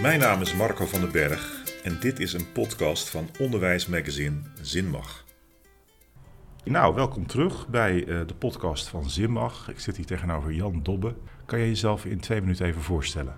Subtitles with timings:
[0.00, 5.24] Mijn naam is Marco van den Berg en dit is een podcast van onderwijsmagazine Zinmag.
[6.64, 9.68] Nou, welkom terug bij uh, de podcast van Zinmag.
[9.68, 11.14] Ik zit hier tegenover Jan Dobbe.
[11.44, 13.34] Kan je jezelf in twee minuten even voorstellen?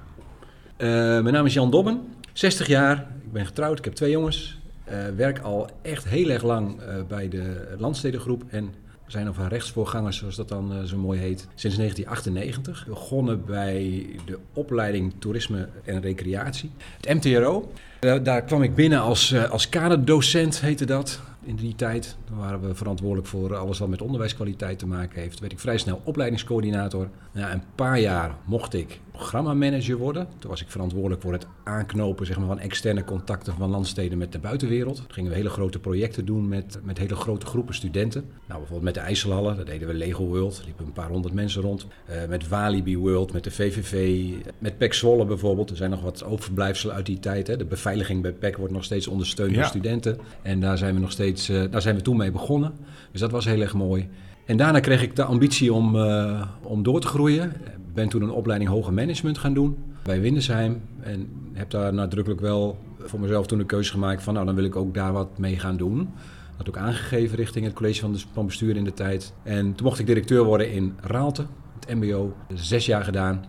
[0.78, 4.60] Uh, mijn naam is Jan Dobben, 60 jaar, ik ben getrouwd, ik heb twee jongens.
[4.88, 8.74] Uh, werk al echt heel erg lang bij de Landstedengroep en
[9.08, 12.86] zijn nog van rechtsvoorgangers, zoals dat dan uh, zo mooi heet, sinds 1998.
[12.86, 17.72] Begonnen bij de opleiding Toerisme en Recreatie, het MTRO.
[18.00, 22.16] Uh, daar kwam ik binnen als, uh, als kaderdocent, heette dat in die tijd.
[22.28, 25.40] Dan waren we verantwoordelijk voor alles wat met onderwijskwaliteit te maken heeft.
[25.40, 27.08] Werd ik vrij snel opleidingscoördinator.
[27.32, 30.28] Na een paar jaar mocht ik programmamanager worden.
[30.38, 34.32] Toen was ik verantwoordelijk voor het aanknopen zeg maar, van externe contacten van landsteden met
[34.32, 34.96] de buitenwereld.
[34.96, 38.20] Toen gingen we hele grote projecten doen met, met hele grote groepen studenten.
[38.22, 40.62] Nou, bijvoorbeeld met de IJsselhallen, daar deden we Lego World.
[40.64, 41.86] Liepen een paar honderd mensen rond.
[42.10, 44.24] Uh, met Walibi World, met de VVV,
[44.58, 45.70] met PEC Zwolle bijvoorbeeld.
[45.70, 47.46] Er zijn nog wat overblijfselen uit die tijd.
[47.46, 47.56] Hè.
[47.56, 50.18] De beveiliging bij PEC wordt nog steeds ondersteund door studenten.
[50.42, 52.72] En daar zijn we nog steeds, uh, daar zijn we toen mee begonnen.
[53.12, 54.08] Dus dat was heel erg mooi.
[54.48, 57.52] En daarna kreeg ik de ambitie om, uh, om door te groeien.
[57.94, 60.80] Ben toen een opleiding hoger management gaan doen bij Windesheim.
[61.00, 64.34] En heb daar nadrukkelijk wel voor mezelf toen de keuze gemaakt van...
[64.34, 66.08] nou, dan wil ik ook daar wat mee gaan doen.
[66.56, 69.32] Dat ook aangegeven richting het college van, de, bestuur in de tijd.
[69.42, 71.46] En toen mocht ik directeur worden in Raalte,
[71.80, 72.36] het mbo.
[72.54, 73.44] Zes jaar gedaan.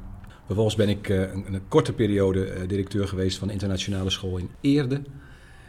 [0.46, 4.38] Vervolgens ben ik uh, een, een, korte periode uh, directeur geweest van de internationale school
[4.38, 5.02] in Eerde.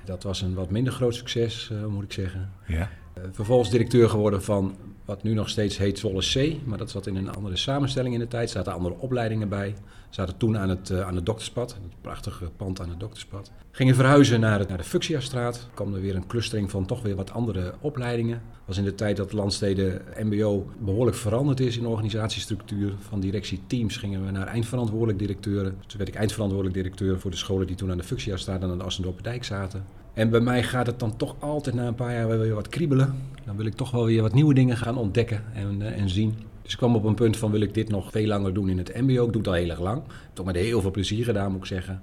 [0.05, 2.51] Dat was een wat minder groot succes, moet ik zeggen.
[2.67, 2.89] Ja.
[3.33, 6.67] Vervolgens directeur geworden van wat nu nog steeds heet Zwolle C.
[6.67, 8.51] Maar dat zat in een andere samenstelling in de tijd.
[8.51, 9.75] Zaten andere opleidingen bij.
[10.11, 11.73] Zaten toen aan het, uh, aan het Dokterspad.
[11.73, 13.51] Het prachtige pand aan het Dokterspad.
[13.71, 15.57] Gingen verhuizen naar, het, naar de Fuchsiastraat.
[15.57, 18.43] Er kwam er weer een clustering van toch weer wat andere opleidingen.
[18.65, 22.93] was in de tijd dat Landsteden MBO behoorlijk veranderd is in organisatiestructuur.
[22.99, 25.79] Van directieteams gingen we naar eindverantwoordelijk directeuren.
[25.87, 28.79] Toen werd ik eindverantwoordelijk directeur voor de scholen die toen aan de Fuchsiastraat en aan
[28.79, 29.85] de Assendorpendijk zaten.
[30.15, 33.15] En bij mij gaat het dan toch altijd na een paar jaar weer wat kriebelen.
[33.45, 36.35] Dan wil ik toch wel weer wat nieuwe dingen gaan ontdekken en, uh, en zien.
[36.63, 38.79] Dus ik kwam op een punt van wil ik dit nog veel langer doen in
[38.79, 39.27] het mbo.
[39.27, 40.03] Ik doe het al heel erg lang.
[40.39, 42.03] Ook met heel veel plezier gedaan moet ik zeggen.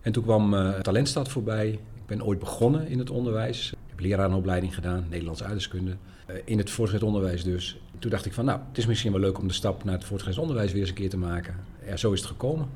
[0.00, 1.68] En toen kwam uh, Talentstad voorbij.
[1.70, 3.70] Ik ben ooit begonnen in het onderwijs.
[3.70, 5.96] Ik heb leraaropleiding gedaan, Nederlands aardrijkskunde.
[6.30, 7.78] Uh, in het voortgezet onderwijs dus.
[7.98, 10.04] Toen dacht ik van nou, het is misschien wel leuk om de stap naar het
[10.04, 11.54] voortgezet onderwijs weer eens een keer te maken.
[11.86, 12.68] Ja, zo is het gekomen.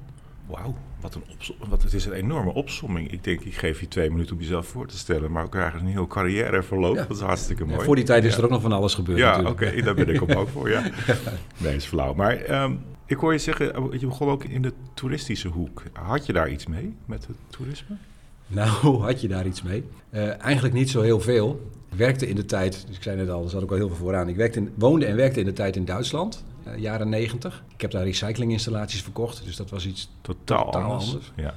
[0.49, 1.23] Wauw, wat een
[1.69, 3.13] wat, het is een enorme opsomming.
[3.13, 5.85] Ik denk, ik geef je twee minuten om jezelf voor te stellen, maar ook eigenlijk
[5.85, 6.97] een heel carrièreverloop.
[6.97, 7.05] Ja.
[7.05, 7.79] Dat is hartstikke mooi.
[7.79, 8.39] Ja, voor die tijd is ja.
[8.39, 9.19] er ook nog van alles gebeurd.
[9.19, 10.71] Ja, oké, okay, daar ben ik op ook voor.
[10.71, 10.91] Ja.
[11.57, 12.15] Nee, is flauw.
[12.15, 15.83] Maar um, ik hoor je zeggen, je begon ook in de toeristische hoek.
[15.93, 17.97] Had je daar iets mee met het toerisme?
[18.47, 18.71] Nou,
[19.07, 19.85] had je daar iets mee?
[20.11, 21.71] Uh, eigenlijk niet zo heel veel.
[21.91, 23.89] Ik werkte in de tijd, dus ik zei net al, er zat ook al heel
[23.89, 24.29] veel vooraan.
[24.29, 26.45] Ik werkte in, woonde en werkte in de tijd in Duitsland,
[26.77, 27.65] jaren negentig.
[27.75, 31.07] Ik heb daar recyclinginstallaties verkocht, dus dat was iets totaal, totaal anders.
[31.07, 31.33] anders.
[31.37, 31.55] Ja.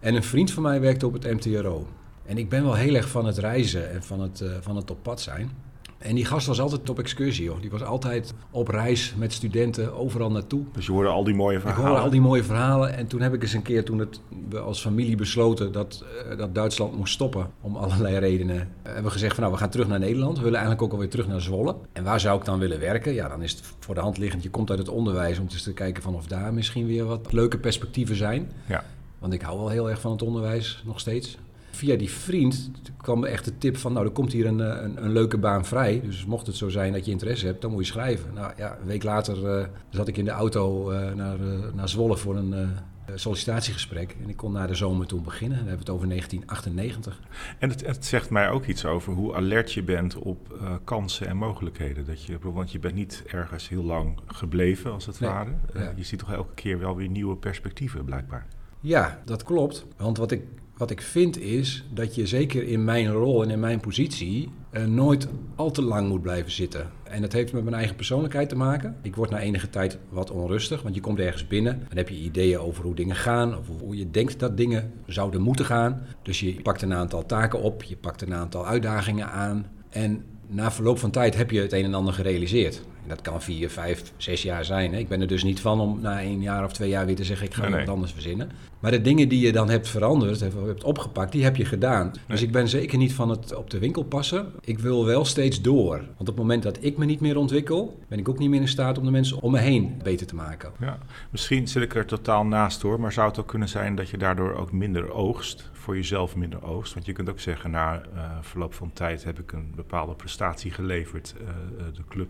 [0.00, 1.86] En een vriend van mij werkte op het MTRO.
[2.26, 4.90] En ik ben wel heel erg van het reizen en van het, uh, van het
[4.90, 5.50] op pad zijn.
[5.98, 7.60] En die gast was altijd op excursie, hoor.
[7.60, 10.62] Die was altijd op reis met studenten, overal naartoe.
[10.72, 11.82] Dus je hoorde al die mooie verhalen?
[11.82, 12.96] Ik hoorde al die mooie verhalen.
[12.96, 16.38] En toen heb ik eens een keer, toen het, we als familie besloten dat, uh,
[16.38, 19.70] dat Duitsland moest stoppen, om allerlei redenen, uh, hebben we gezegd van nou, we gaan
[19.70, 20.36] terug naar Nederland.
[20.36, 21.76] We willen eigenlijk ook alweer terug naar Zwolle.
[21.92, 23.14] En waar zou ik dan willen werken?
[23.14, 24.42] Ja, dan is het voor de hand liggend.
[24.42, 27.32] Je komt uit het onderwijs om eens te kijken van of daar misschien weer wat
[27.32, 28.52] leuke perspectieven zijn.
[28.66, 28.84] Ja.
[29.18, 31.38] Want ik hou wel heel erg van het onderwijs, nog steeds
[31.78, 35.12] via die vriend kwam echt de tip van, nou, er komt hier een, een, een,
[35.12, 36.00] leuke baan vrij.
[36.04, 38.34] Dus mocht het zo zijn dat je interesse hebt, dan moet je schrijven.
[38.34, 41.88] Nou ja, een week later uh, zat ik in de auto uh, naar, uh, naar
[41.88, 42.76] Zwolle voor een
[43.14, 44.16] sollicitatiegesprek.
[44.22, 45.58] En ik kon na de zomer toen beginnen.
[45.58, 47.20] Dan hebben we het over 1998.
[47.58, 51.36] En het, het zegt mij ook iets over hoe alert je bent op kansen en
[51.36, 52.06] mogelijkheden.
[52.06, 55.50] Dat je, want je bent niet ergens heel lang gebleven, als het Nee, ware.
[55.74, 55.92] ja.
[55.96, 58.46] Je ziet toch elke keer wel weer nieuwe perspectieven, blijkbaar.
[58.80, 59.86] Ja, dat klopt.
[59.96, 60.42] Want wat ik,
[60.78, 64.84] wat ik vind is dat je zeker in mijn rol en in mijn positie uh,
[64.84, 66.90] nooit al te lang moet blijven zitten.
[67.02, 68.96] En dat heeft met mijn eigen persoonlijkheid te maken.
[69.02, 71.84] Ik word na enige tijd wat onrustig, want je komt ergens binnen.
[71.88, 75.40] Dan heb je ideeën over hoe dingen gaan, of hoe je denkt dat dingen zouden
[75.40, 76.02] moeten gaan.
[76.22, 79.66] Dus je pakt een aantal taken op, je pakt een aantal uitdagingen aan.
[79.88, 82.82] En na verloop van tijd heb je het een en ander gerealiseerd.
[83.02, 84.92] En dat kan vier, vijf, zes jaar zijn.
[84.92, 84.98] Hè.
[84.98, 87.24] Ik ben er dus niet van om na een jaar of twee jaar weer te
[87.24, 87.46] zeggen...
[87.46, 88.50] ik ga Nee, wat anders verzinnen.
[88.80, 92.12] Maar de dingen die je dan hebt veranderd, hebt, hebt opgepakt, die heb je gedaan.
[92.26, 94.52] Dus ik ben zeker niet van het op de winkel passen.
[94.60, 95.96] Ik wil wel steeds door.
[95.96, 97.98] Want op het moment dat ik me niet meer ontwikkel...
[98.08, 100.34] ben ik ook niet meer in staat om de mensen om me heen beter te
[100.34, 100.72] maken.
[100.80, 100.98] Ja,
[101.30, 104.18] misschien zit ik er totaal naast hoor, maar zou het ook kunnen zijn dat je
[104.18, 106.94] daardoor ook minder oogst, voor jezelf minder oogst?
[106.94, 110.70] Want je kunt ook zeggen, na eh, verloop van tijd heb ik een bepaalde prestatie
[110.70, 112.28] geleverd, eh, eh, de club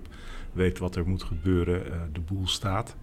[0.52, 2.96] weet wat er moet gebeuren, de boel staat.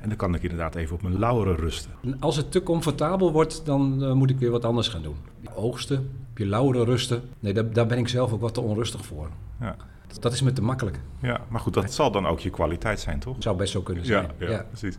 [0.00, 1.90] En dan kan ik inderdaad even op mijn lauweren rusten.
[2.20, 5.16] Als het te comfortabel wordt, dan uh, moet ik weer wat anders gaan doen.
[5.54, 7.22] Oogsten, op je lauweren rusten.
[7.40, 9.28] Nee, daar, daar ben ik zelf ook wat te onrustig voor.
[9.60, 9.76] Ja.
[10.20, 11.00] Dat is me te makkelijk.
[11.22, 13.36] Ja, maar goed, dat zal dan ook je kwaliteit zijn, toch?
[13.38, 14.30] Zou best zo kunnen zijn.
[14.38, 14.96] Ja, ja, precies.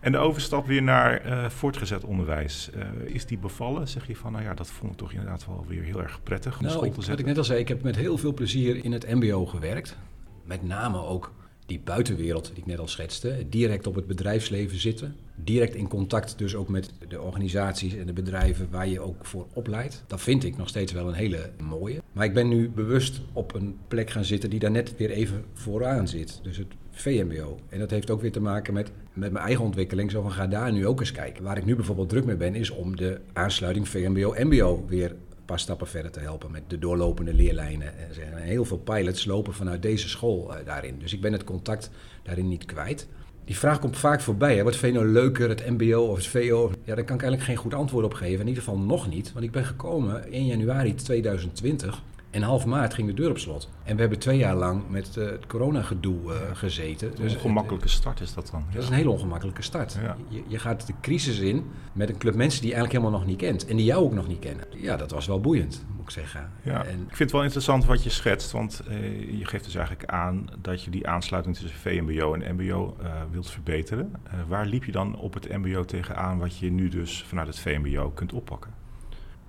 [0.00, 2.70] En de overstap weer naar uh, voortgezet onderwijs.
[2.76, 3.88] Uh, is die bevallen?
[3.88, 6.56] Zeg je van, nou ja, dat vond ik toch inderdaad wel weer heel erg prettig
[6.56, 7.10] om nou, school te zetten?
[7.10, 9.96] Wat ik net al zei, ik heb met heel veel plezier in het mbo gewerkt.
[10.44, 11.32] Met name ook
[11.66, 15.16] die buitenwereld die ik net al schetste, direct op het bedrijfsleven zitten.
[15.34, 19.46] Direct in contact dus ook met de organisaties en de bedrijven waar je ook voor
[19.52, 20.04] opleidt.
[20.06, 22.02] Dat vind ik nog steeds wel een hele mooie.
[22.12, 25.44] Maar ik ben nu bewust op een plek gaan zitten die daar net weer even
[25.52, 26.40] vooraan zit.
[26.42, 27.58] Dus het VMBO.
[27.68, 30.10] En dat heeft ook weer te maken met, met mijn eigen ontwikkeling.
[30.10, 31.44] Zo van ga daar nu ook eens kijken.
[31.44, 35.86] Waar ik nu bijvoorbeeld druk mee ben, is om de aansluiting VMBO-MBO weer paar stappen
[35.86, 37.92] verder te helpen met de doorlopende leerlijnen.
[37.98, 40.98] En heel veel pilots lopen vanuit deze school uh, daarin.
[40.98, 41.90] Dus ik ben het contact
[42.22, 43.06] daarin niet kwijt.
[43.44, 44.56] Die vraag komt vaak voorbij.
[44.56, 44.62] Hè.
[44.62, 46.70] Wordt VNO leuker, het MBO of het VO?
[46.84, 48.40] Ja, daar kan ik eigenlijk geen goed antwoord op geven.
[48.40, 49.32] In ieder geval nog niet.
[49.32, 52.02] Want ik ben gekomen in januari 2020.
[52.34, 53.68] En half maart ging de deur op slot.
[53.82, 57.08] En we hebben twee jaar lang met uh, het coronagedoe uh, gezeten.
[57.08, 58.64] Een dus ongemakkelijke start is dat dan?
[58.72, 59.96] Dat is een hele ongemakkelijke start.
[60.02, 60.16] Ja.
[60.28, 63.28] Je, je, gaat de crisis in met een club mensen die je eigenlijk helemaal nog
[63.30, 63.66] niet kent.
[63.66, 64.66] En die jou ook nog niet kennen.
[64.70, 66.50] Ja, dat was wel boeiend, moet ik zeggen.
[66.62, 66.84] Ja.
[66.84, 68.50] En, ik vind het wel interessant wat je schetst.
[68.50, 72.96] Want uh, je geeft dus eigenlijk aan dat je die aansluiting tussen VMBO en MBO
[73.30, 74.12] wilt verbeteren.
[74.48, 78.10] waar liep je dan op het MBO tegenaan wat je nu dus vanuit het VMBO
[78.10, 78.72] kunt oppakken?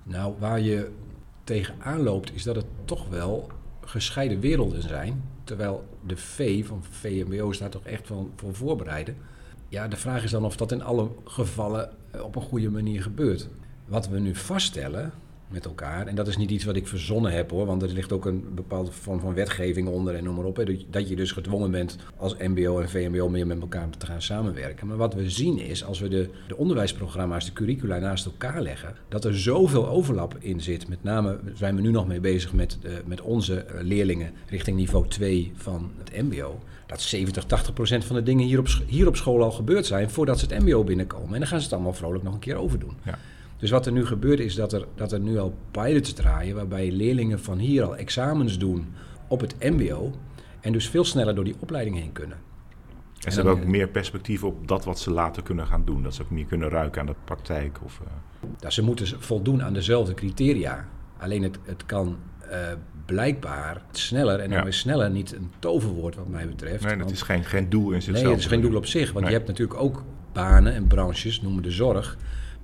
[0.02, 0.90] Nou, waar je
[1.46, 3.50] tegenaan loopt, is dat het toch wel
[3.80, 5.24] gescheiden werelden zijn.
[5.44, 9.16] Terwijl de V van VMBO staat toch echt van, voor voorbereiden.
[9.68, 13.02] Ja, de vraag is dan of dat in alle gevallen eh, op een goede manier
[13.02, 13.48] gebeurt.
[13.84, 15.12] Wat we nu vaststellen,
[15.48, 16.06] met elkaar.
[16.06, 18.44] En dat is niet iets wat ik verzonnen heb hoor, want er ligt ook een
[18.54, 20.56] bepaalde vorm van wetgeving onder en noem maar op.
[20.56, 24.22] Hè, dat je dus gedwongen bent als MBO en VMBO meer met elkaar te gaan
[24.22, 24.86] samenwerken.
[24.86, 28.94] Maar wat we zien is, als we de, de onderwijsprogramma's, de curricula naast elkaar leggen,
[29.08, 30.88] dat er zoveel overlap in zit.
[30.88, 34.76] Met name zijn we nu nog mee bezig met, uh, met onze eh, leerlingen richting
[34.76, 39.06] niveau 2 van het MBO dat 70, 80 procent van de dingen hier op, hier
[39.06, 41.32] op school al gebeurd zijn voordat ze het MBO binnenkomen.
[41.32, 42.96] En dan gaan ze het allemaal vrolijk nog een keer overdoen.
[43.04, 43.18] Ja.
[43.56, 46.90] Dus wat er nu gebeurt is dat er, dat er nu al pilots draaien waarbij
[46.90, 48.86] leerlingen van hier al examens doen
[49.28, 50.12] op het MBO
[50.60, 52.38] en dus veel sneller door die opleiding heen kunnen.
[53.24, 56.02] En ze hebben ook meer perspectief op dat wat ze later kunnen gaan doen.
[56.02, 57.78] Dat ze ook meer kunnen ruiken aan de praktijk.
[57.84, 58.48] Of, uh...
[58.60, 60.88] ja, ze moeten voldoen aan dezelfde criteria.
[61.18, 62.16] Alleen het, het kan
[62.50, 62.56] uh,
[63.04, 64.40] blijkbaar sneller.
[64.40, 64.66] En dan ja.
[64.66, 66.84] is sneller niet een toverwoord wat mij betreft.
[66.84, 68.24] Nee, het is geen, geen doel in zichzelf.
[68.24, 69.12] Nee, het is geen doel op zich.
[69.12, 69.32] Want nee.
[69.32, 72.16] je hebt natuurlijk ook banen en branches, noemen de zorg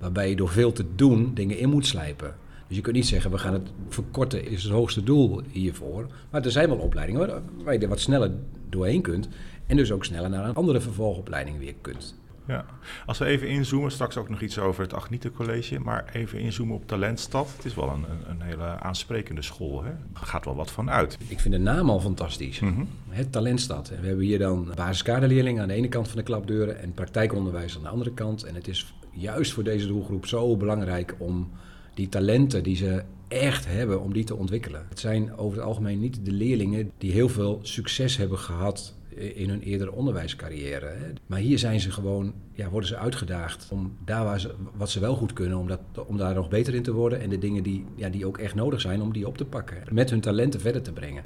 [0.03, 2.35] waarbij je door veel te doen dingen in moet slijpen.
[2.67, 6.07] Dus je kunt niet zeggen, we gaan het verkorten, is het hoogste doel hiervoor.
[6.29, 8.31] Maar er zijn wel opleidingen waar je er wat sneller
[8.69, 9.27] doorheen kunt.
[9.67, 12.15] En dus ook sneller naar een andere vervolgopleiding weer kunt.
[12.47, 12.65] Ja,
[13.05, 16.75] als we even inzoomen, straks ook nog iets over het Agnieten College, maar even inzoomen
[16.75, 17.53] op Talentstad.
[17.55, 19.89] Het is wel een, een, hele aansprekende school, hè?
[19.89, 21.17] Er gaat wel wat van uit.
[21.27, 22.59] Ik vind de naam al fantastisch.
[22.59, 22.87] Mm -hmm.
[23.09, 23.89] Het Talentstad.
[23.89, 27.75] En we hebben hier dan basiskaderleerlingen aan de ene kant van de klapdeuren en praktijkonderwijs
[27.75, 28.43] aan de andere kant.
[28.43, 31.51] En het is juist voor deze doelgroep zo belangrijk om
[31.93, 34.85] die talenten die ze echt hebben, om die te ontwikkelen.
[34.89, 39.49] Het zijn over het algemeen niet de leerlingen die heel veel succes hebben gehad in
[39.49, 40.93] hun eerdere onderwijscarrière.
[41.25, 44.99] Maar hier zijn ze gewoon, ja, worden ze uitgedaagd om daar waar ze, wat ze
[44.99, 47.21] wel goed kunnen, om, dat, om daar nog beter in te worden.
[47.21, 49.77] En de dingen die, ja, die ook echt nodig zijn, om die op te pakken.
[49.91, 51.23] Met hun talenten verder te brengen.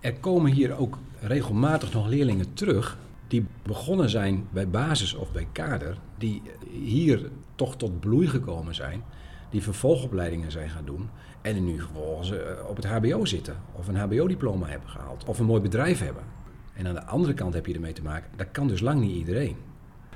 [0.00, 2.98] Er komen hier ook regelmatig nog leerlingen terug
[3.28, 9.02] die begonnen zijn bij basis of bij kader, die hier toch tot bloei gekomen zijn,
[9.50, 11.08] die vervolgopleidingen zijn gaan doen
[11.42, 12.32] en nu vervolgens
[12.68, 16.22] op het HBO zitten of een HBO-diploma hebben gehaald of een mooi bedrijf hebben.
[16.74, 19.16] En aan de andere kant heb je ermee te maken, dat kan dus lang niet
[19.16, 19.56] iedereen.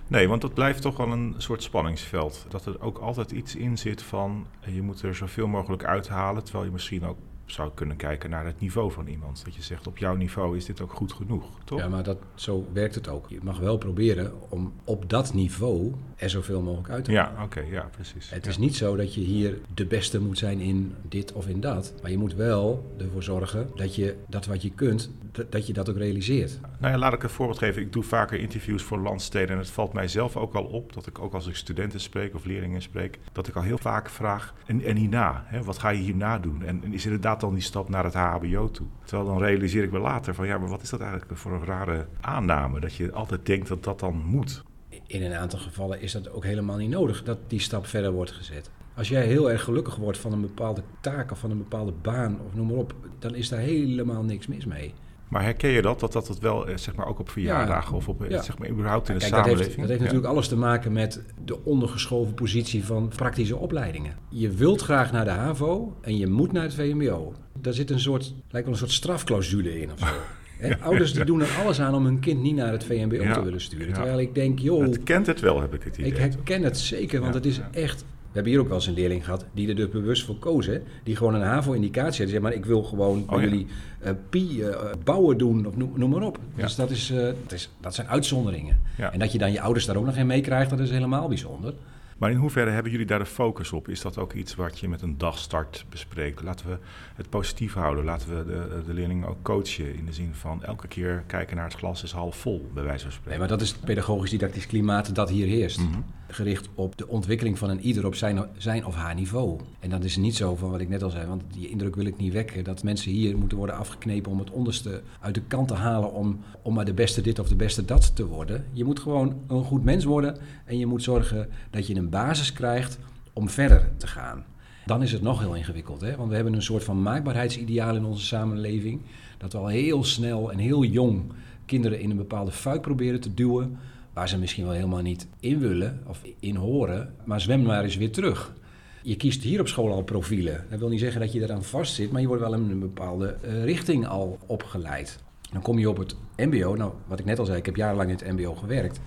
[0.07, 2.47] Nee, want dat blijft toch wel een soort spanningsveld.
[2.49, 6.64] Dat er ook altijd iets in zit van je moet er zoveel mogelijk uithalen, terwijl
[6.64, 7.19] je misschien ook
[7.52, 9.44] zou kunnen kijken naar het niveau van iemand.
[9.44, 11.78] Dat je zegt, op jouw niveau is dit ook goed genoeg, toch?
[11.78, 13.28] Ja, maar dat, zo werkt het ook.
[13.28, 17.35] Je mag wel proberen om op dat niveau er zoveel mogelijk uit te halen.
[17.37, 18.30] Ja, oké, ja, precies.
[18.30, 18.50] Het ja.
[18.50, 21.94] is niet zo dat je hier de beste moet zijn in dit of in dat.
[22.02, 25.11] Maar je moet wel ervoor zorgen dat je dat wat je kunt,
[25.49, 26.61] dat je dat ook realiseert.
[26.78, 27.82] Nou ja, laat ik een voorbeeld geven.
[27.82, 31.06] Ik doe vaker interviews voor landsteden en het valt mij zelf ook al op dat
[31.06, 34.54] ik ook als ik studenten spreek of leerlingen spreek, dat ik al heel vaak vraag,
[34.66, 36.62] en, en hierna, hè, wat ga je hierna doen?
[36.62, 38.87] En, en is inderdaad dan die stap naar het HBO toe?
[39.04, 41.64] Terwijl dan realiseer ik me later van, ja, maar wat is dat eigenlijk voor een
[41.64, 42.80] rare aanname?
[42.80, 44.62] Dat je altijd denkt dat dat dan moet.
[45.06, 48.30] In een aantal gevallen is dat ook helemaal niet nodig, dat die stap verder wordt
[48.30, 48.70] gezet.
[48.94, 52.38] Als jij heel erg gelukkig wordt van een bepaalde taak of van een bepaalde baan
[52.46, 54.94] of noem maar op, dan is daar helemaal niks mis mee.
[55.32, 58.08] Maar herken je dat, dat dat het wel, eh, zeg maar, ook op verjaardagen of
[58.08, 59.66] op, eh, zeg maar, überhaupt in de Kijk, dat samenleving?
[59.76, 64.16] heeft, dat heeft natuurlijk alles te maken met de ondergeschoven positie van praktische opleidingen.
[64.28, 67.34] Je wilt graag naar de HAVO en je moet naar het VMBO.
[67.60, 70.06] Daar zit een soort, lijkt wel een soort strafclausule in of zo.
[70.88, 73.32] Ouders die doen er alles aan om hun kind niet naar het VMBO Ja.
[73.34, 73.92] te willen sturen.
[73.92, 76.10] Terwijl ik denk, joh, Het kent het wel, heb ik het idee.
[76.10, 77.68] ik herken het zeker, want Ja, het is ja.
[77.72, 78.04] echt...
[78.32, 80.66] We hebben hier ook wel eens een leerling gehad die er dus bewust voor koos.
[80.66, 80.80] Hè?
[81.02, 82.16] Die gewoon een HAVO-indicatie had.
[82.16, 83.48] Die zei, maar ik wil gewoon bij Oh, ja.
[83.48, 83.66] jullie
[83.98, 86.38] eh, PI eh, bouwen doen, of noem, noem maar op.
[86.54, 86.62] Ja.
[86.62, 88.80] Dus dat, is, eh, dat, is, dat zijn uitzonderingen.
[88.96, 89.12] Ja.
[89.12, 91.74] En dat je dan je ouders daar ook nog in meekrijgt, dat is helemaal bijzonder.
[92.18, 93.88] Maar in hoeverre hebben jullie daar de focus op?
[93.88, 96.42] Is dat ook iets wat je met een dagstart bespreekt?
[96.42, 96.76] Laten we
[97.14, 98.04] het positief houden.
[98.04, 101.64] Laten we de, de leerlingen ook coachen in de zin van elke keer kijken naar
[101.64, 103.30] het glas is half vol, bij wijze van spreken.
[103.30, 105.78] Nee, maar dat is het pedagogisch-didactisch klimaat dat hier heerst.
[105.78, 105.98] Mhm.
[106.32, 109.60] Gericht op de ontwikkeling van een ieder op zijn, zijn of haar niveau.
[109.80, 112.06] En dat is niet zo van wat ik net al zei, want die indruk wil
[112.06, 112.64] ik niet wekken.
[112.64, 116.12] Dat mensen hier moeten worden afgeknepen om het onderste uit de kant te halen.
[116.12, 118.64] Om, om maar de beste dit of de beste dat te worden.
[118.72, 120.36] Je moet gewoon een goed mens worden.
[120.64, 122.98] En je moet zorgen dat je een basis krijgt
[123.32, 124.44] om verder te gaan.
[124.86, 126.16] Dan is het nog heel ingewikkeld, hè?
[126.16, 129.00] want we hebben een soort van maakbaarheidsideaal in onze samenleving.
[129.38, 131.22] Dat we al heel snel en heel jong
[131.66, 133.78] kinderen in een bepaalde fuik proberen te duwen.
[134.12, 137.14] Waar ze misschien wel helemaal niet in willen of in horen.
[137.25, 138.54] Maar zwem maar eens weer terug.
[139.02, 140.66] Je kiest hier op school al profielen.
[140.71, 143.26] Dat wil niet zeggen dat je eraan vastzit, maar je wordt wel in een bepaalde
[143.26, 145.19] eh, richting al opgeleid.
[145.52, 146.75] Dan kom je op het MBO.
[146.75, 149.00] Nou, wat ik net al zei, ik heb jarenlang in het MBO gewerkt.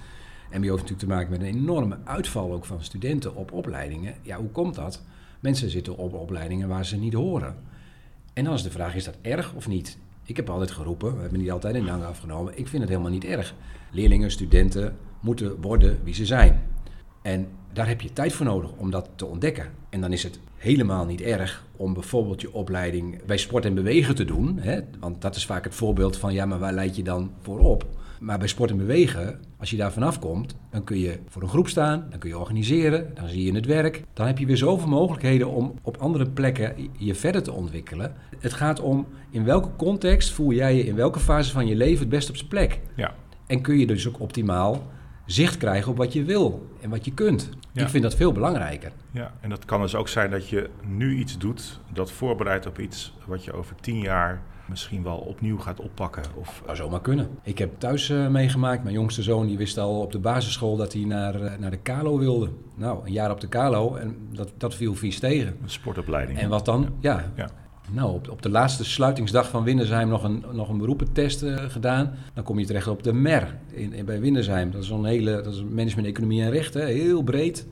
[0.49, 4.15] MBO heeft natuurlijk te maken met een enorme uitval ook van studenten op opleidingen.
[4.21, 5.01] Ja, hoe komt dat?
[5.39, 7.55] Mensen zitten op opleidingen waar ze niet horen.
[8.33, 9.97] En dan is de vraag, is dat erg of niet?
[10.27, 12.57] Ik heb altijd geroepen, we hebben niet altijd in dank afgenomen.
[12.57, 13.53] Ik vind het helemaal niet erg.
[13.91, 16.61] Leerlingen, studenten moeten worden wie ze zijn.
[17.21, 19.71] En daar heb je tijd voor nodig om dat te ontdekken.
[19.89, 24.15] En dan is het helemaal niet erg om bijvoorbeeld je opleiding bij sport en bewegen
[24.15, 24.57] te doen.
[24.59, 24.79] Hè?
[24.99, 27.85] Want dat is vaak het voorbeeld van, ja, maar waar leid je dan voor op?
[28.19, 31.49] Maar bij sport en bewegen, als je daar vanaf komt, dan kun je voor een
[31.49, 34.03] groep staan, dan kun je organiseren, dan zie je het werk.
[34.13, 38.15] Dan heb je weer zoveel mogelijkheden om op andere plekken je verder te ontwikkelen.
[38.39, 41.99] Het gaat om in welke context voel jij je in welke fase van je leven
[41.99, 42.79] het best op zijn plek.
[42.95, 43.13] Ja,
[43.47, 44.87] En kun je dus ook optimaal
[45.25, 47.49] zicht krijgen op wat je wil en wat je kunt.
[47.71, 47.81] Ja.
[47.81, 48.91] Ik vind dat veel belangrijker.
[49.11, 52.79] ja, en dat kan dus ook zijn dat je nu iets doet dat voorbereidt op
[52.79, 56.23] iets wat je over tien jaar misschien wel opnieuw gaat oppakken.
[56.35, 57.27] Of, zou zomaar kunnen.
[57.43, 60.93] Ik heb thuis eh, meegemaakt, mijn jongste zoon die wist al op de basisschool dat
[60.93, 62.49] hij naar, eh, naar de Kalo wilde.
[62.75, 65.47] Nou, een jaar op de Kalo en dat, dat viel vies tegen.
[65.63, 66.39] een sportopleiding.
[66.39, 66.87] En wat dan?
[66.99, 67.31] Ja.
[67.35, 67.49] Ja.
[67.91, 72.13] Nou, op, op de laatste sluitingsdag van Windersheim nog een, nog een beroepentest eh, gedaan.
[72.33, 74.71] Dan kom je terecht op de MER in, in- bij Windersheim.
[74.71, 77.67] Dat is zo'n hele, dat is management, economie en rechten, heel breed.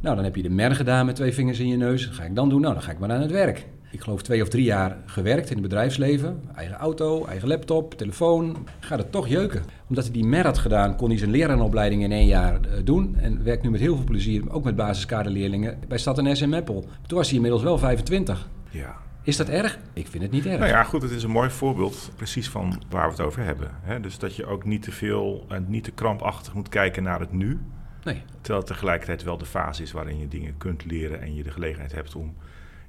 [0.00, 2.06] Nou, dan heb je de MER gedaan met twee vingers in je neus.
[2.06, 2.60] Wat ga ik dan doen?
[2.60, 3.66] Nou, dan ga ik maar aan het werk.
[3.94, 6.42] Ik geloof twee of drie jaar gewerkt in het bedrijfsleven.
[6.54, 8.66] Eigen auto, eigen laptop, telefoon.
[8.80, 9.62] Gaat het toch jeuken.
[9.88, 13.16] Omdat hij die MER had gedaan, kon hij zijn lerarenopleiding in één jaar eh, doen.
[13.16, 16.84] En werkt nu met heel veel plezier, ook met basiskaderleerlingen, bij Stad en Meppel.
[17.06, 18.48] Toen was hij inmiddels wel 25.
[18.70, 19.02] ja.
[19.22, 19.78] Is dat erg?
[19.92, 20.58] Ik vind het niet erg.
[20.58, 23.70] Nou ja, goed, het is een mooi voorbeeld precies van waar we het over hebben.
[23.82, 24.00] Hè?
[24.00, 27.32] Dus dat je ook niet te veel en niet te krampachtig moet kijken naar het
[27.32, 27.60] nu.
[28.04, 28.22] Nee.
[28.40, 31.50] Terwijl het tegelijkertijd wel de fase is waarin je dingen kunt leren en je de
[31.50, 32.34] gelegenheid hebt om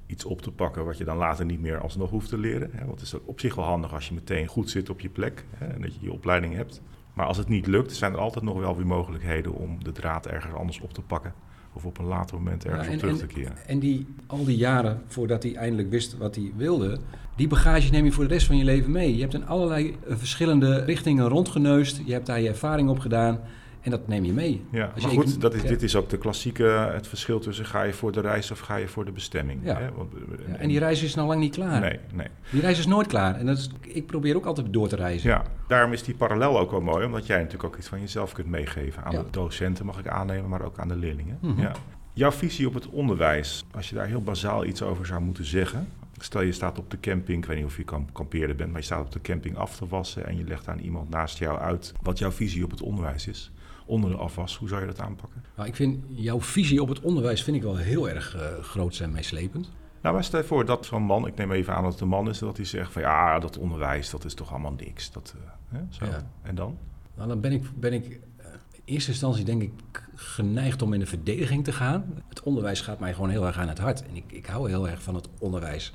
[0.06, 2.70] iets op te pakken wat je dan later niet meer alsnog hoeft te leren.
[2.72, 2.86] Hè?
[2.86, 5.44] Want het is op zich wel handig als je meteen goed zit op je plek
[5.56, 5.66] hè?
[5.66, 6.82] en dat je je opleiding hebt.
[7.14, 10.26] Maar als het niet lukt, zijn er altijd nog wel weer mogelijkheden om de draad
[10.26, 11.34] ergens anders op te pakken.
[11.72, 13.56] Of op een later moment ergens Ja, op terug te keren.
[13.66, 16.98] En die, al die jaren voordat hij eindelijk wist wat hij wilde,
[17.36, 19.14] die bagage neem je voor de rest van je leven mee.
[19.14, 22.00] Je hebt in allerlei eh, verschillende richtingen rondgeneust.
[22.04, 23.40] Je hebt daar je ervaring op gedaan.
[23.86, 24.64] En dat neem je mee.
[24.70, 25.68] Ja, Als maar je goed, dat is, ja.
[25.68, 26.62] dit is ook de klassieke,
[26.92, 29.60] het verschil tussen ga je voor de reis of ga je voor de bestemming.
[29.64, 29.78] Ja.
[29.78, 29.92] Hè?
[29.92, 30.12] Want,
[30.48, 31.80] Ja, en die reis is nog lang niet klaar.
[31.80, 32.26] Nee, nee.
[32.50, 33.36] Die reis is nooit klaar.
[33.36, 35.30] En dat is, ik probeer ook altijd door te reizen.
[35.30, 38.32] Ja, daarom is die parallel ook wel mooi, omdat jij natuurlijk ook iets van jezelf
[38.32, 41.38] kunt meegeven aan de docenten, mag ik aannemen, maar ook aan de leerlingen.
[41.40, 41.60] Mhm.
[41.60, 41.72] ja.
[42.12, 45.88] Jouw visie op het onderwijs, als je daar heel bazaal iets over zou moeten zeggen.
[46.18, 48.80] Stel je staat op de camping, ik weet niet of je kamp kampeerder bent, maar
[48.80, 51.58] je staat op de camping af te wassen en je legt aan iemand naast jou
[51.58, 53.50] uit wat jouw visie op het onderwijs is.
[53.86, 55.44] Onder de afwas, hoe zou je dat aanpakken?
[55.54, 58.98] Maar ik vind jouw visie op het onderwijs vind ik wel heel erg eh, groot
[58.98, 59.70] en meeslepend.
[60.00, 62.08] Nou, maar stel je voor dat zo'n man, ik neem even aan dat het een
[62.08, 65.10] man is, dat hij zegt van ja, dat onderwijs, dat is toch allemaal niks.
[65.10, 66.04] Dat, eh, hè, zo.
[66.04, 66.30] Ja.
[66.42, 66.78] En dan?
[67.14, 68.04] Nou, dan ben ik, ben ik
[68.36, 72.22] eh, in eerste instantie denk ik geneigd om in de verdediging te gaan.
[72.28, 74.06] Het onderwijs gaat mij gewoon heel erg aan het hart.
[74.06, 75.94] En ik, ik hou heel erg van het onderwijs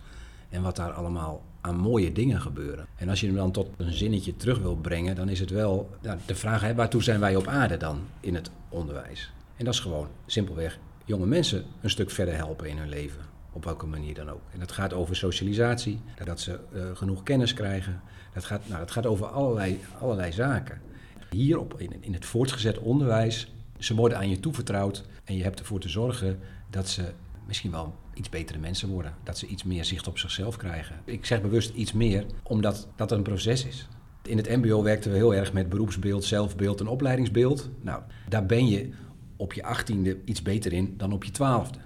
[0.50, 2.88] en wat daar allemaal aan mooie dingen gebeuren.
[2.96, 5.90] En als je hem dan tot een zinnetje terug wil brengen, dan is het wel
[6.02, 9.32] nou, de vraag, hè, waartoe zijn wij op aarde dan in het onderwijs?
[9.56, 13.22] En dat is gewoon simpelweg jonge mensen een stuk verder helpen in hun leven.
[13.52, 14.42] Op welke manier dan ook.
[14.54, 18.02] En dat gaat over socialisatie, dat ze uh, genoeg kennis krijgen.
[18.34, 20.82] Dat gaat, nou, dat gaat over allerlei, allerlei zaken.
[21.30, 25.80] Hier in, in het voortgezet onderwijs, ze worden aan je toevertrouwd en je hebt ervoor
[25.80, 26.40] te zorgen
[26.70, 27.12] dat ze
[27.48, 29.14] misschien wel iets betere mensen worden.
[29.24, 30.96] Dat ze iets meer zicht op zichzelf krijgen.
[31.06, 33.88] Ik zeg bewust iets meer, omdat dat een proces is.
[34.24, 37.70] In het MBO werkten we heel erg met beroepsbeeld, zelfbeeld en opleidingsbeeld.
[37.82, 38.90] Nou, daar ben je
[39.36, 41.80] op je achttiende iets beter in dan op je twaalfde.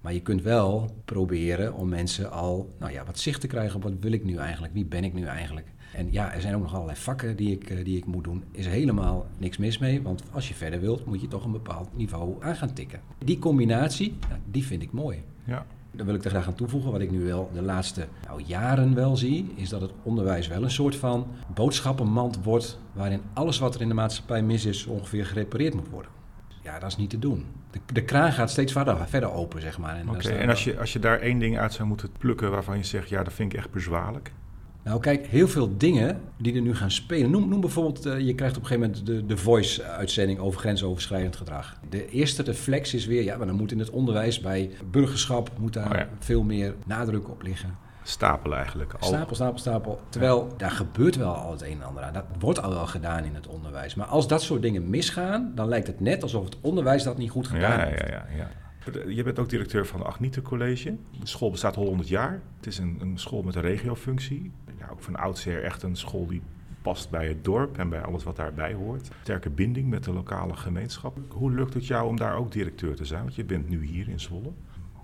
[0.00, 3.82] Maar je kunt wel proberen om mensen al nou ja, wat zicht te krijgen op
[3.82, 5.66] wat wil ik nu eigenlijk, wie ben ik nu eigenlijk.
[5.92, 8.44] En ja, er zijn ook nog allerlei vakken die ik, eh, die ik moet doen.
[8.50, 11.96] Is helemaal niks mis mee, want als je verder wilt, moet je toch een bepaald
[11.96, 13.00] niveau aan gaan tikken.
[13.24, 15.22] Die combinatie, nou, die vind ik mooi.
[15.44, 15.66] Ja.
[15.90, 18.94] Dan wil ik er graag aan toevoegen, wat ik nu wel de laatste nou, jaren
[18.94, 23.74] wel zie, is dat het onderwijs wel een soort van boodschappenmand wordt, waarin alles wat
[23.74, 26.10] er in de maatschappij mis is, ongeveer gerepareerd moet worden.
[26.62, 27.44] Ja, dat is niet te doen.
[27.70, 30.02] De, de kraan gaat steeds verder, verder open, zeg maar.
[30.08, 32.84] Oké, en als je, als je daar één ding uit zou moeten plukken waarvan je
[32.84, 34.32] zegt, ja, dat vind ik echt bezwaarlijk.
[34.86, 37.30] Nou, kijk, heel veel dingen die er nu gaan spelen.
[37.30, 41.36] Noem, noem bijvoorbeeld, uh, je krijgt op een gegeven moment de, de Voice-uitzending over grensoverschrijdend
[41.36, 41.78] gedrag.
[41.88, 45.72] De eerste reflex is weer, ja, maar dan moet in het onderwijs bij burgerschap moet
[45.72, 47.76] daar oh veel meer nadruk op liggen.
[48.02, 48.92] Stapel eigenlijk.
[48.92, 49.08] Al...
[49.08, 50.00] Stapel, stapel, stapel.
[50.08, 52.12] Terwijl daar gebeurt wel al het een en ander aan.
[52.12, 53.94] Dat wordt al wel gedaan in het onderwijs.
[53.94, 57.30] Maar als dat soort dingen misgaan, dan lijkt het net alsof het onderwijs dat niet
[57.30, 58.00] goed gedaan heeft.
[58.00, 58.48] Ja, ja, ja.
[58.92, 60.96] Je bent ook directeur van het Agnieten College.
[61.20, 62.40] De school bestaat 100 jaar.
[62.56, 64.50] Het is een, een school met een regiofunctie.
[64.90, 66.42] Ook van oudsher echt een school die
[66.82, 69.10] past bij het dorp en bij alles wat daarbij hoort.
[69.22, 71.18] Sterke binding met de lokale gemeenschap.
[71.28, 73.22] Hoe lukt het jou om daar ook directeur te zijn?
[73.22, 74.52] Want je bent nu hier in Zwolle.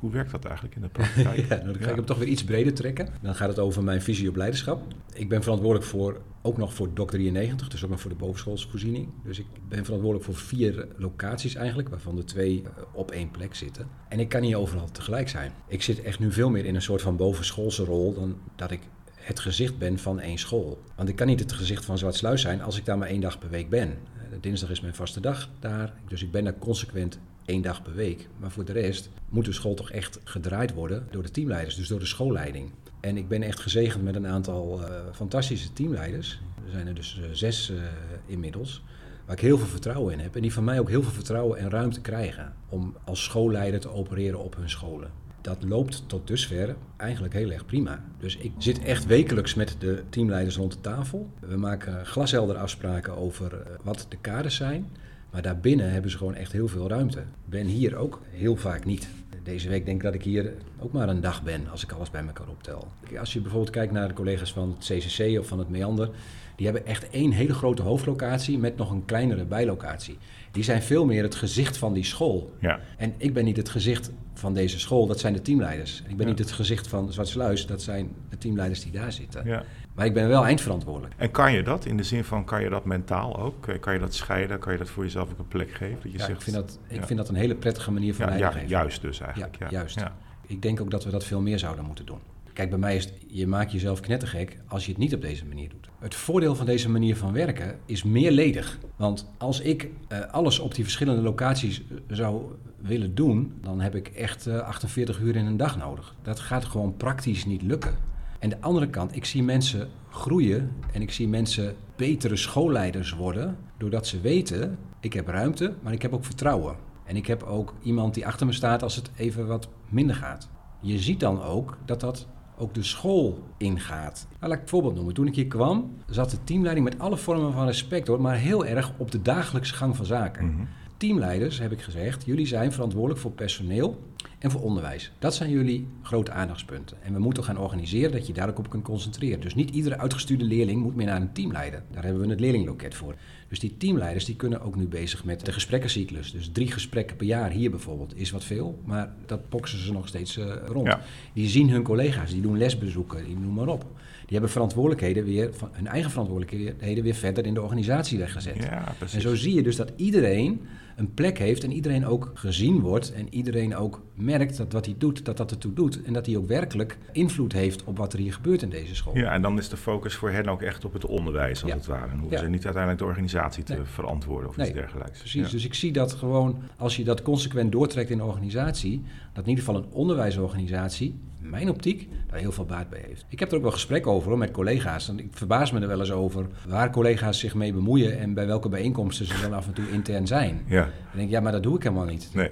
[0.02, 1.36] Hoe werkt dat eigenlijk in de praktijk?
[1.36, 3.08] ja, nou, dan ga ik hem toch weer iets breder trekken.
[3.20, 4.82] Dan gaat het over mijn visie op leiderschap.
[5.12, 9.08] Ik ben verantwoordelijk voor, ook nog voor DOC 93, dus ook nog voor de bovenschoolsvoorziening.
[9.24, 13.54] Dus ik ben verantwoordelijk voor vier locaties eigenlijk, waarvan de twee eh, op één plek
[13.54, 13.88] zitten.
[14.08, 15.52] En ik kan niet overal tegelijk zijn.
[15.68, 18.80] Ik zit echt nu veel meer in een soort van bovenschoolse rol dan dat ik
[19.14, 20.82] het gezicht ben van één school.
[20.96, 23.38] Want ik kan niet het gezicht van Zwartsluis zijn als ik daar maar één dag
[23.38, 23.88] per week ben.
[23.90, 27.94] Eh, dinsdag is mijn vaste dag daar, dus ik ben daar consequent één dag per
[27.94, 28.28] week.
[28.38, 31.88] Maar voor de rest moet de school toch echt gedraaid worden door de teamleiders, dus
[31.88, 32.70] door de schoolleiding.
[33.00, 36.40] En ik ben echt gezegend met een aantal uh, fantastische teamleiders.
[36.64, 37.80] Er zijn er dus uh, zes uh,
[38.26, 38.82] inmiddels.
[39.24, 40.36] Waar ik heel veel vertrouwen in heb.
[40.36, 42.52] En die van mij ook heel veel vertrouwen en ruimte krijgen.
[42.68, 45.10] Om als schoolleider te opereren op hun scholen.
[45.40, 48.04] Dat loopt tot dusver eigenlijk heel erg prima.
[48.18, 51.30] Dus ik zit echt wekelijks met de teamleiders rond de tafel.
[51.40, 54.90] We maken glashelder afspraken over wat de kaders zijn.
[55.32, 57.22] Maar daarbinnen hebben ze gewoon echt heel veel ruimte.
[57.44, 59.08] Ben hier ook heel vaak niet.
[59.42, 62.10] Deze week denk ik dat ik hier ook maar een dag ben als ik alles
[62.10, 62.88] bij elkaar optel.
[63.18, 66.10] Als je bijvoorbeeld kijkt naar de collega's van het CCC of van het Meander,
[66.56, 70.18] die hebben echt één hele grote hoofdlocatie met nog een kleinere bijlocatie.
[70.50, 72.52] Die zijn veel meer het gezicht van die school.
[72.60, 72.80] Ja.
[72.96, 76.02] En ik ben niet het gezicht van deze school, dat zijn de teamleiders.
[76.08, 79.46] Ik ben niet het gezicht van Zwartsluis, dat zijn de teamleiders die daar zitten.
[79.46, 79.64] Ja.
[79.94, 81.14] Maar ik ben wel eindverantwoordelijk.
[81.16, 81.84] En kan je dat?
[81.84, 83.68] In de zin van, kan je dat mentaal ook?
[83.80, 84.58] Kan je dat scheiden?
[84.58, 85.98] Kan je dat voor jezelf ook een plek geven?
[86.02, 88.26] Dat je ja, zegt, ik, vind dat, ik vind dat een hele prettige manier van
[88.26, 89.56] ja, ja, juist dus eigenlijk.
[89.58, 90.00] Ja, juist.
[90.46, 92.18] Ik denk ook dat we dat veel meer zouden moeten doen.
[92.52, 95.46] Kijk, bij mij is het, je maakt jezelf knettergek als je het niet op deze
[95.46, 95.88] manier doet.
[95.98, 98.78] Het voordeel van deze manier van werken is meerledig.
[98.96, 102.42] Want als ik uh, alles op die verschillende locaties eh, zou
[102.76, 106.14] willen doen, dan heb ik echt uh, 48 uur in een dag nodig.
[106.22, 107.94] Dat gaat gewoon praktisch niet lukken.
[108.42, 113.56] En de andere kant, ik zie mensen groeien en ik zie mensen betere schoolleiders worden,
[113.78, 116.76] doordat ze weten, ik heb ruimte, maar ik heb ook vertrouwen.
[117.04, 120.48] En ik heb ook iemand die achter me staat als het even wat minder gaat.
[120.80, 122.26] Je ziet dan ook dat dat
[122.56, 124.26] ook de school ingaat.
[124.28, 125.14] Nou, laat ik een voorbeeld noemen.
[125.14, 128.66] Toen ik hier kwam, zat de teamleiding met alle vormen van respect hoor, maar heel
[128.66, 130.46] erg op de dagelijkse gang van zaken.
[130.46, 130.64] Mhm.
[130.96, 134.02] Teamleiders, heb ik gezegd, jullie zijn verantwoordelijk voor personeel
[134.42, 135.12] en voor onderwijs.
[135.18, 136.96] Dat zijn jullie grote aandachtspunten.
[137.02, 139.40] En we moeten gaan organiseren dat je daar ook op kunt concentreren.
[139.40, 141.82] Dus niet iedere uitgestuurde leerling moet meer naar een teamleider.
[141.90, 143.14] Daar hebben we het leerlingloket voor.
[143.48, 146.32] Dus die teamleiders die kunnen ook nu bezig met de gesprekkencyclus.
[146.32, 150.08] Dus drie gesprekken per jaar hier bijvoorbeeld is wat veel, maar dat boksen ze nog
[150.08, 150.96] steeds uh, rond.
[151.32, 153.86] Die zien hun collega's, die doen lesbezoeken, die noem maar op.
[154.22, 158.56] Die hebben verantwoordelijkheden weer, hun eigen verantwoordelijkheden weer verder in de organisatie weggezet.
[158.56, 160.60] Ja, en zo zie je dus dat iedereen
[161.02, 164.94] een plek heeft en iedereen ook gezien wordt en iedereen ook merkt dat wat hij
[164.98, 168.18] doet, dat dat ertoe doet en dat hij ook werkelijk invloed heeft op wat er
[168.18, 169.16] hier gebeurt in deze school.
[169.16, 171.86] Ja, en dan is de focus voor hen ook echt op het onderwijs als het
[171.86, 172.10] ware.
[172.10, 175.18] En hoeven ze niet uiteindelijk de organisatie te verantwoorden of iets dergelijks.
[175.18, 179.44] Precies, dus ik zie dat gewoon als je dat consequent doortrekt in de organisatie, dat
[179.44, 183.24] in ieder geval een onderwijsorganisatie mijn optiek daar heel veel baat bij heeft.
[183.28, 185.08] Ik heb er ook wel gesprek over hoor, met collega's.
[185.08, 188.46] En ik verbaas me er wel eens over waar collega's zich mee bemoeien en bij
[188.46, 190.62] welke bijeenkomsten ze dan af en toe intern zijn.
[190.66, 190.82] Ja.
[190.84, 192.30] En denk ja, maar dat doe ik helemaal niet.
[192.34, 192.50] Nee.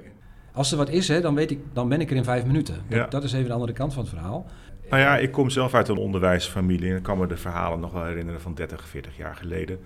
[0.53, 2.75] Als er wat is, hè, dan, weet ik, dan ben ik er in vijf minuten.
[2.89, 3.07] Dat, Ja.
[3.07, 4.47] dat is even de andere kant van het verhaal.
[4.91, 7.93] Nou ja, ik kom zelf uit een onderwijsfamilie en ik kan me de verhalen nog
[7.93, 9.79] wel herinneren van 30, 40 jaar geleden.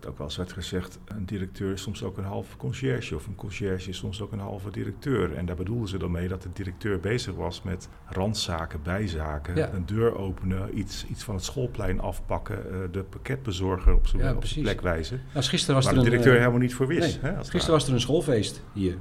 [0.00, 3.26] Dat ook wel eens werd gezegd, een directeur is soms ook een halve conciërge of
[3.26, 5.34] een conciërge is soms ook een halve directeur.
[5.34, 9.72] En daar bedoelden ze dan mee dat de directeur bezig was met randzaken, bijzaken, Ja.
[9.72, 14.36] een deur openen, iets, iets van het schoolplein afpakken, eh, de pakketbezorger op zijn Ja,
[14.62, 15.20] plek wijzen.
[15.34, 17.22] Nou, gisteren was er de directeur eh, helemaal niet voor wist.
[17.22, 18.96] nee, hè, als gisteren was er een schoolfeest hier.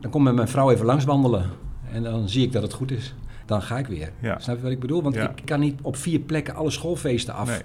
[0.00, 1.50] Dan komt met mijn vrouw even langs wandelen.
[1.92, 3.14] En dan zie ik dat het goed is.
[3.46, 4.12] Dan ga ik weer.
[4.20, 4.38] Ja.
[4.38, 5.02] Snap je wat ik bedoel?
[5.02, 7.48] Want ik kan niet op vier plekken alle schoolfeesten af.
[7.48, 7.60] Nee.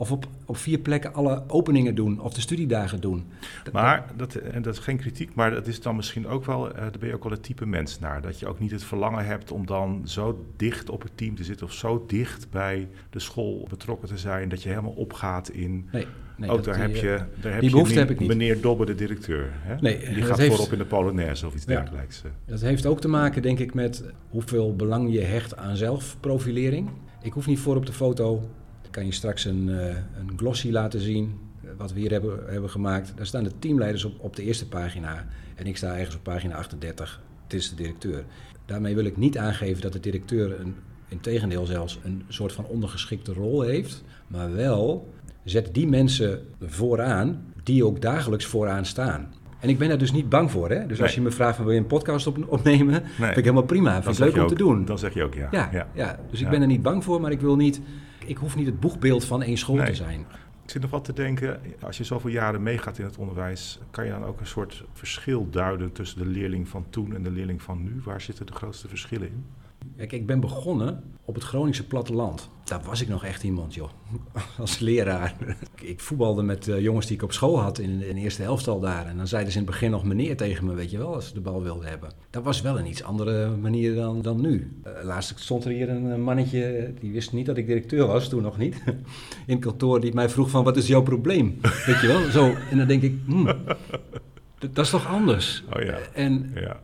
[0.00, 2.20] Of op, op vier plekken alle openingen doen.
[2.20, 3.24] Of de studiedagen doen.
[3.72, 6.80] Maar, dat, en dat is geen kritiek, maar dat is dan misschien ook wel, eh
[6.80, 8.20] daar ben je ook wel het type mens naar.
[8.22, 11.44] Dat je ook niet het verlangen hebt om dan zo dicht op het team te
[11.44, 15.88] zitten of zo dicht bij de school betrokken te zijn, dat je helemaal opgaat in.
[15.92, 18.10] Nee, nee, ook dat daar die, heb eh, je, daar heb die behoefte niet heb
[18.10, 18.28] ik niet.
[18.28, 19.50] meneer Dobbe, de directeur.
[19.52, 19.74] Hè?
[19.80, 21.74] Nee, Die dat gaat heeft- voorop in de Polonaise of iets Ja.
[21.80, 22.22] dergelijks.
[22.24, 22.30] eh.
[22.46, 26.88] Dat heeft ook te maken, denk ik, met hoeveel belang je hecht aan zelfprofilering.
[27.22, 28.48] Ik hoef niet voor op de foto.
[28.90, 32.40] Ik kan je straks een, eh, een glossy laten zien, eh, wat we hier hebben,
[32.46, 33.12] hebben gemaakt.
[33.16, 35.26] Daar staan de teamleiders op, op de eerste pagina.
[35.54, 37.20] En ik sta ergens op pagina 38.
[37.42, 38.24] Het is de directeur.
[38.66, 40.74] Daarmee wil ik niet aangeven dat de directeur, een,
[41.08, 44.02] in tegendeel zelfs, een soort van ondergeschikte rol heeft.
[44.26, 45.08] Maar wel,
[45.44, 49.32] zet die mensen vooraan die ook dagelijks vooraan staan.
[49.60, 50.70] En ik ben daar dus niet bang voor.
[50.70, 50.86] Hè?
[50.86, 51.18] Dus als Nee.
[51.18, 54.02] je me vraagt van wil je een podcast op, opnemen, vind ik helemaal prima.
[54.02, 54.84] Vind ik leuk om ook- te doen.
[54.84, 55.48] Dan zeg je ook ja.
[55.50, 56.18] ja, ja.
[56.30, 57.80] dus ik ben er niet bang voor, maar ik wil niet.
[58.30, 59.86] Ik hoef niet het boegbeeld van één school Nee.
[59.86, 60.20] te zijn.
[60.64, 64.04] Ik zit nog wat te denken, als je zoveel jaren meegaat in het onderwijs, kan
[64.04, 67.62] je dan ook een soort verschil duiden tussen de leerling van toen en de leerling
[67.62, 68.00] van nu?
[68.04, 69.44] Waar zitten de grootste verschillen in?
[69.96, 72.48] Kijk, ik ben begonnen op het Groningse platteland.
[72.64, 73.90] Daar was ik nog echt iemand, joh.
[74.58, 75.34] Als leraar.
[75.80, 79.06] Ik voetbalde met eh, jongens die ik op school had in, de eerste helftal daar.
[79.06, 81.28] En dan zeiden ze in het begin nog meneer tegen me, weet je wel, als
[81.28, 82.10] ze de bal wilden hebben.
[82.30, 84.80] Dat was wel een iets andere manier dan, dan nu.
[84.82, 88.42] Eh, laatst stond er hier een mannetje, die wist niet dat ik directeur was, toen
[88.42, 88.82] nog niet.
[89.46, 91.58] In het kantoor, die mij vroeg van, wat is jouw probleem?
[91.86, 92.54] Weet je wel, zo.
[92.70, 93.44] En dan denk ik, hmm,
[94.58, 95.64] dat, dat is toch anders?
[95.76, 95.98] Oh ja.
[96.12, 96.80] En ja.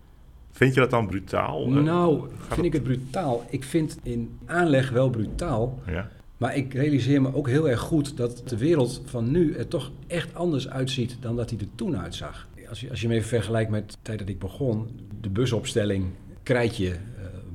[0.56, 1.66] Vind je dat dan brutaal?
[1.66, 3.44] Eh, nou, gaat vind ik het brutaal.
[3.50, 5.80] Ik vind in aanleg wel brutaal.
[5.86, 6.10] Ja.
[6.36, 9.90] Maar ik realiseer me ook heel erg goed dat de wereld van nu er toch
[10.06, 12.48] echt anders uitziet dan dat die er toen uitzag.
[12.68, 16.06] Als je, als je me even vergelijkt met de tijd dat ik begon, de busopstelling,
[16.42, 16.98] krijtje, eh,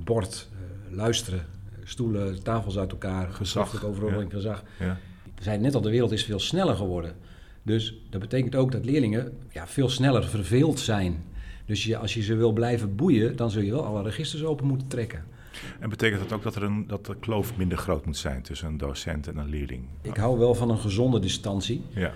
[0.04, 1.46] bord, eh, luisteren,
[1.84, 4.20] stoelen, tafels uit elkaar, Gezag, overal ja.
[4.20, 4.64] in gezag.
[4.80, 4.98] ja.
[5.36, 7.14] We zeiden net al, de wereld is veel sneller geworden.
[7.64, 11.24] Dus dat betekent ook dat leerlingen ja, veel sneller verveeld zijn.
[11.72, 14.68] Dus je, als je ze wil blijven boeien, dan zul je wel alle registers open
[14.68, 15.24] moeten trekken.
[15.80, 18.68] En betekent dat ook dat, er een, dat de kloof minder groot moet zijn tussen
[18.68, 19.84] een docent en een leerling?
[20.02, 22.14] Ik hou wel van een gezonde distantie, Ja.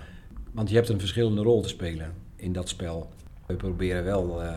[0.52, 3.10] want je hebt een verschillende rol te spelen in dat spel.
[3.46, 4.52] We proberen wel eh,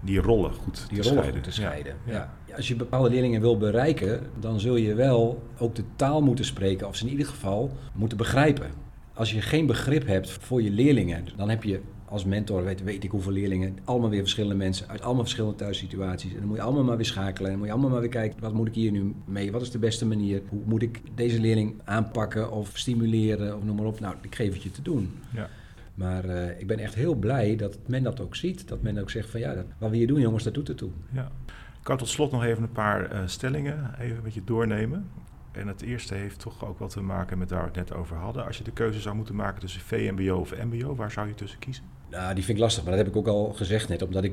[0.00, 1.34] Die rollen goed die te rollen scheiden.
[1.34, 1.96] goed te scheiden.
[2.06, 2.34] Ja.
[2.46, 2.56] Ja.
[2.56, 6.86] Als je bepaalde leerlingen wil bereiken, dan zul je wel ook de taal moeten spreken,
[6.88, 8.70] of ze in ieder geval moeten begrijpen.
[9.14, 11.80] Als je geen begrip hebt voor je leerlingen, dan heb je
[12.14, 16.32] als mentor, weet, weet ik hoeveel leerlingen, allemaal weer verschillende mensen, uit allemaal verschillende thuissituaties.
[16.32, 17.44] En dan moet je allemaal maar weer schakelen.
[17.44, 19.52] En dan moet je allemaal maar weer kijken, wat moet ik hier nu mee?
[19.52, 20.42] Wat is de beste manier?
[20.48, 24.00] Hoe moet ik deze leerling aanpakken of stimuleren of noem maar op?
[24.00, 25.12] Nou, ik geef het je te doen.
[25.30, 25.48] Ja.
[25.94, 28.68] Maar eh, ik ben echt heel blij dat men dat ook ziet.
[28.68, 30.76] Dat men ook zegt van ja, dat, wat we hier doen jongens, dat doet het
[30.76, 30.90] toe.
[31.12, 31.30] Ja.
[31.78, 35.06] Ik kan tot slot nog even een paar eh, stellingen even met je doornemen.
[35.52, 38.16] En het eerste heeft toch ook wat te maken met waar we het net over
[38.16, 38.46] hadden.
[38.46, 41.58] Als je de keuze zou moeten maken tussen VMBO of MBO, waar zou je tussen
[41.58, 41.84] kiezen?
[42.14, 44.32] Nou, die vind ik lastig, maar dat heb ik ook al gezegd net, omdat ik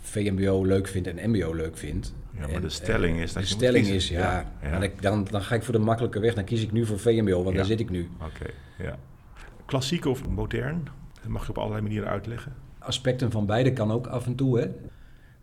[0.00, 2.14] VMBO leuk vind en MBO leuk vind.
[2.34, 5.26] Ja, maar En, de stelling eh, is dat de je stelling is, ja, ik- dan,
[5.30, 6.34] dan ga ik voor de makkelijke weg.
[6.34, 7.52] Dan kies ik nu voor VMBO, want Ja.
[7.56, 8.08] daar zit ik nu.
[8.22, 8.50] Oké,
[8.84, 8.98] ja.
[9.66, 10.82] Klassiek of modern?
[11.20, 12.54] Dat mag je op allerlei manieren uitleggen.
[12.78, 14.58] Aspecten van beide kan ook af en toe.
[14.58, 14.66] Hè.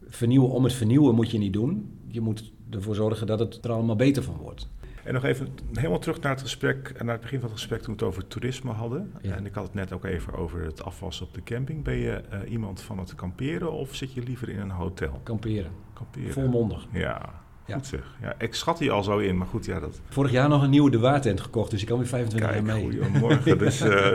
[0.07, 1.99] Vernieuwen om het vernieuwen moet je niet doen.
[2.07, 4.67] Je moet ervoor zorgen dat het er allemaal beter van wordt.
[5.09, 7.93] En nog even helemaal terug naar het gesprek, naar het begin van het gesprek toen
[7.95, 9.13] we het over toerisme hadden.
[9.21, 9.35] Ja.
[9.35, 11.83] En ik had het net ook even over het afwassen op de camping.
[11.83, 15.19] Ben je eh, iemand van het kamperen of zit je liever in een hotel?
[15.23, 16.31] Kamperen, Kamperen.
[16.33, 16.87] volmondig.
[16.91, 17.75] Ja, Ja.
[17.75, 17.99] goed zeg.
[18.21, 19.99] Ja, ik schat die al zo in, maar goed, ja, dat...
[20.09, 22.75] Vorig jaar nog een nieuwe De Waartent gekocht, dus ik kan weer 25 Kijk, jaar
[22.75, 22.83] mee.
[22.99, 23.57] goedemorgen.
[23.69, 24.13] Dus, eh,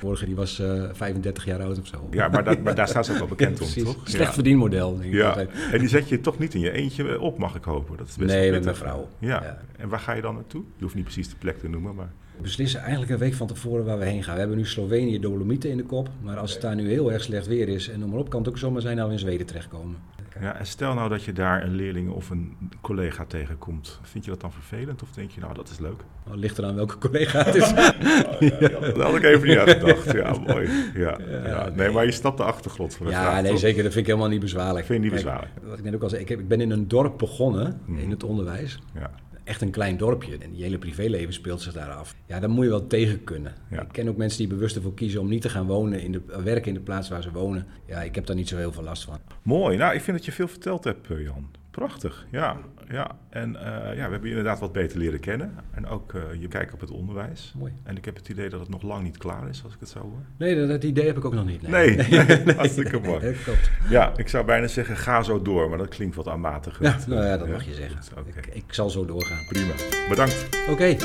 [0.00, 2.08] Vorige die was eh 35 jaar oud of zo.
[2.10, 3.96] ja, maar, dat, maar daar staat ze ook wel bekend om, toch?
[4.04, 4.32] Slecht ja.
[4.32, 4.92] verdienmodel.
[4.98, 5.50] denk ik Ja, altijd.
[5.72, 7.96] en die zet je toch niet in je eentje op, mag ik hopen.
[7.96, 9.08] Dat is best Nee, met mijn vrouw.
[9.18, 9.28] Ja.
[9.42, 9.58] Ja.
[9.78, 10.62] en waar ga je dan naartoe?
[10.76, 12.10] Je hoeft niet precies de plek te noemen, maar...
[12.36, 14.32] We beslissen eigenlijk een week van tevoren waar we heen gaan.
[14.34, 16.08] We hebben nu Slovenië, Dolomieten in de kop.
[16.22, 18.40] Maar als het daar nu heel erg slecht weer is en noem maar op, kan
[18.40, 19.96] het ook zomaar zijn dat we in Zweden terechtkomen.
[20.34, 20.48] Maken.
[20.48, 23.98] Ja, en stel nou dat je daar een leerling of een collega tegenkomt.
[24.02, 26.00] Vind je dat dan vervelend of denk je, nou, dat is leuk?
[26.26, 27.72] Nou, ligt eraan welke collega het is.
[28.94, 30.12] Dat had ik even niet uitgedacht.
[30.12, 30.68] Ja, mooi.
[30.94, 31.68] Ja, ja.
[31.74, 33.42] Nee, maar je snapt de achtergrond van de ja, vraag.
[33.42, 33.60] nee, toch?
[33.60, 33.82] zeker.
[33.82, 34.86] Dat vind ik helemaal niet bezwaarlijk.
[34.86, 35.66] Vind je niet Kijk, bezwaarlijk?
[35.68, 37.98] Wat ik net ook al zei, ik, heb, ik ben in een dorp begonnen, Mhm.
[37.98, 38.78] in het onderwijs.
[38.94, 39.10] Ja.
[39.52, 40.38] Echt een klein dorpje.
[40.38, 42.14] En die hele privéleven speelt zich daar af.
[42.26, 43.54] Ja, daar moet je wel tegen kunnen.
[43.70, 43.80] Ja.
[43.80, 46.22] Ik ken ook mensen die bewust ervoor kiezen om niet te gaan wonen in de,
[46.44, 47.66] werken in de plaats waar ze wonen.
[47.86, 49.18] Ja, ik heb daar niet zo heel veel last van.
[49.42, 49.76] Mooi.
[49.76, 51.50] Nou, ik vind dat je veel verteld hebt, eh, Jan.
[51.72, 52.26] Prachtig.
[52.30, 52.56] Ja,
[52.88, 53.10] ja.
[53.30, 55.54] En eh, ja, we hebben je inderdaad wat beter leren kennen.
[55.70, 57.54] En ook eh, je kijk op het onderwijs.
[57.58, 57.72] Mooi.
[57.82, 59.88] En ik heb het idee dat het nog lang niet klaar is, als ik het
[59.88, 60.22] zo hoor.
[60.36, 61.62] Nee, dat, dat idee heb ik ook nog niet.
[61.62, 63.20] Nee, nee, hartstikke mooi.
[63.20, 63.70] Dat klopt.
[63.88, 66.82] Ja, ik zou bijna zeggen, ga zo door, maar dat klinkt wat aanmatiger.
[66.82, 67.98] Ja, nou ja, dat mag je zeggen.
[68.26, 69.46] Ik, ik zal zo doorgaan.
[69.48, 69.72] prima.
[70.08, 70.48] Bedankt.
[70.68, 70.96] Oké,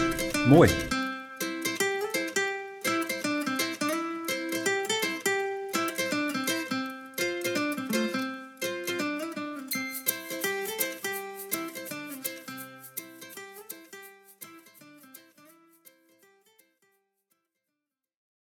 [0.48, 0.70] mooi.